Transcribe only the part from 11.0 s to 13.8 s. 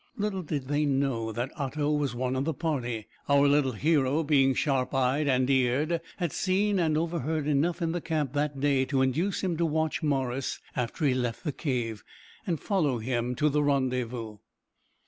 he left the cave, and follow him to the